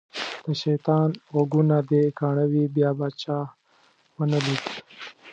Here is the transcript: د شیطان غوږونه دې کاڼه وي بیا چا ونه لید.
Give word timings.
د 0.45 0.47
شیطان 0.63 1.09
غوږونه 1.33 1.77
دې 1.89 2.03
کاڼه 2.19 2.45
وي 2.51 2.63
بیا 2.75 2.89
چا 3.21 3.37
ونه 4.17 4.39
لید. 4.45 4.63